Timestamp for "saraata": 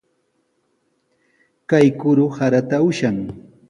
2.39-2.77